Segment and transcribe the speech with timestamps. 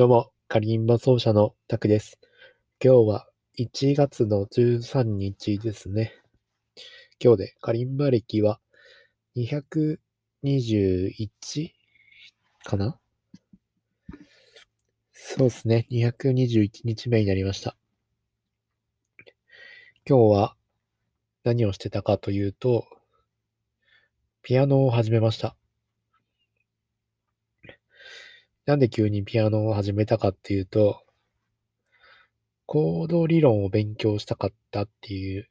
[0.00, 2.18] どうも、カリンバ奏者のタクです。
[2.82, 3.26] 今日は
[3.58, 6.14] 1月の13日ですね。
[7.22, 8.60] 今日でカリンバ歴は
[9.36, 10.00] 221
[12.64, 12.98] かな？
[15.12, 15.86] そうですね。
[15.90, 17.76] 221日目になりました。
[20.08, 20.56] 今日は
[21.44, 22.86] 何をしてたかというと、
[24.40, 25.56] ピアノを始めました。
[28.70, 31.02] なんで急にピアノを始めたかっていうと、
[32.66, 35.48] コード理論を勉強したかったっていう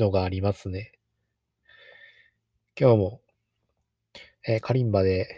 [0.00, 0.90] のがありますね。
[2.76, 3.20] 今日も、
[4.48, 5.28] えーカリンバで、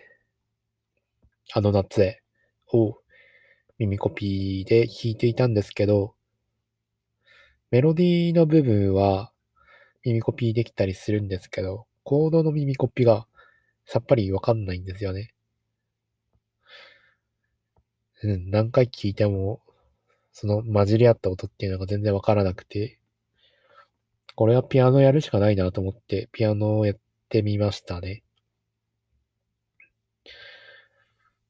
[1.53, 2.23] あの夏へ
[2.73, 2.97] を
[3.77, 6.15] 耳コピーで弾いていたんですけど、
[7.71, 9.33] メロディーの部分は
[10.03, 13.27] 耳コピーできたりするんですけど、コードの耳コピーが
[13.85, 15.35] さっぱりわかんないんですよね。
[18.23, 19.61] 何回聞いても、
[20.33, 22.99] その混じり合った音っていうのが全然わからなくて、
[24.35, 26.97] これはピアノやるしかないなと思って、ピアノをやっ
[27.29, 28.23] てみましたね。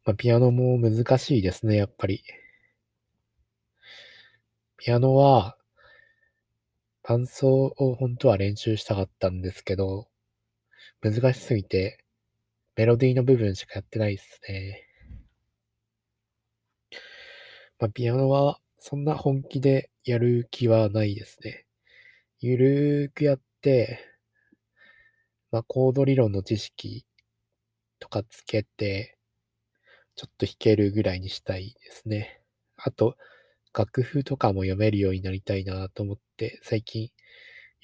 [0.05, 2.23] まあ、ピアノも難しいですね、やっぱり。
[4.79, 5.57] ピアノは、
[7.03, 10.09] 伴奏を本当は練習したかったんですけど、
[11.03, 12.05] 難しすぎて、
[12.77, 14.88] メロディーの部分しかやってないですね。
[17.79, 21.65] まあ、ピアノはそんな本気でやる気はないですね。
[22.41, 24.01] ゆるーくやって、
[25.53, 27.07] まあ、コード理論の知識
[28.01, 29.17] とかつけて、
[30.17, 32.41] ちょっと弾けるぐらいにしたいですね。
[32.77, 33.17] あと、
[33.73, 37.11] 楽譜とかも読めるようになりたいなと思って、最近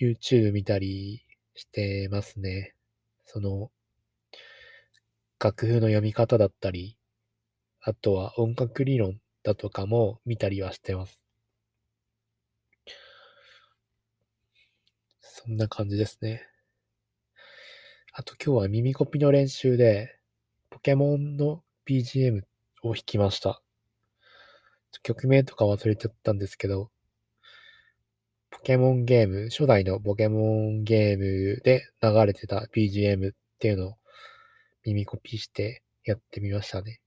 [0.00, 2.74] YouTube 見たりしてますね。
[3.26, 3.70] その、
[5.38, 6.96] 楽譜の読み方だったり、
[7.80, 11.22] あとは音楽理論だとかも見たりはしてます。
[15.20, 16.42] そんな感じですね。
[18.14, 20.18] あと今日は耳コピの練習で、
[20.70, 22.42] ポケモンの BGM
[22.82, 23.60] を弾きました。
[25.02, 26.90] 曲名とか忘れちゃったんですけど、
[28.50, 33.94] ポケモンゲーム、初代のポケモンゲームで流れてた BGM っていうのを
[34.84, 37.00] 耳コピしてやってみましたね。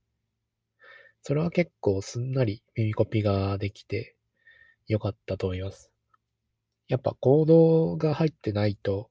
[1.28, 4.16] それは結構すんなり耳コピができて
[4.86, 5.92] 良かったと思います。
[6.88, 9.10] やっぱコードが入ってないと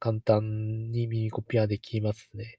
[0.00, 2.58] 簡単に耳コピはできますね。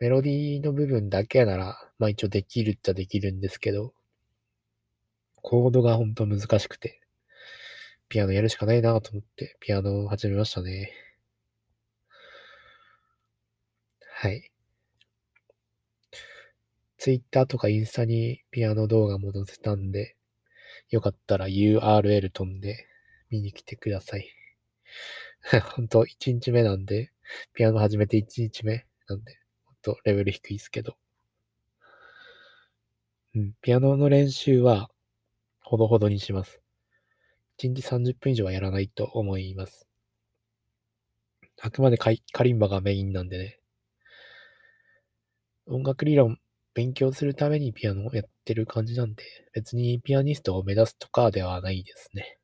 [0.00, 3.94] メロディーの部分だけなら、まあ一応できるっちゃできるんですけど、
[5.36, 7.00] コードがほんと難しくて、
[8.10, 10.92] ピアノやるしかないなと思って、ピアノを始めましたね。
[14.12, 14.50] はい。
[17.00, 20.16] ツイッターとかインスタにピアノ動画も載せたんで、
[20.90, 22.86] よかったら URL 飛んで
[23.30, 24.28] 見に来てください。
[25.74, 27.10] ほんと1日目なんで、
[27.54, 30.98] ピアノ始めて1日目なんで、ほんとレベル低いですけど。
[33.34, 34.90] うん、ピアノの練習は
[35.62, 36.60] ほどほどにします。
[37.60, 39.88] 1日30分以上はやらないと思います。
[41.62, 43.58] あくまでカイカリンバがメインなんでね。
[45.64, 46.38] 音楽理論
[46.74, 52.38] 勉強するためにピアノをやってる感じなんで、別にピアニストを目指すとかではないですね。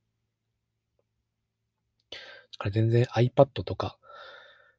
[2.10, 2.18] だ
[2.58, 3.98] から全然 iPad とか、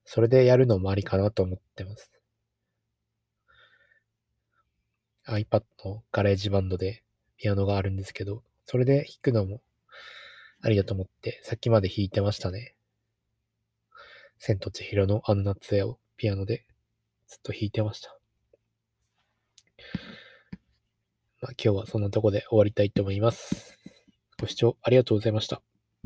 [0.05, 2.11] それでやるのもありかなと思ってます。
[5.27, 7.03] iPad の GarageBand で
[7.37, 9.61] ピアノがあるんですけど、それで弾くのも
[10.61, 12.75] ありだと思って、さっきまで弾いてましたね。
[14.39, 16.65] 千と千尋のあの夏へをピアノで
[17.27, 18.16] ずっと弾いてました。
[21.41, 23.77] まあ、今日はそんなとこで終わりたいと思います。
[24.39, 25.61] ご視聴ありがとうございました。